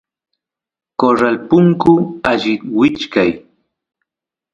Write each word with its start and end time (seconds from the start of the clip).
corral 0.99 1.35
punku 1.49 1.93
allit 2.29 2.61
wichkay 2.77 3.31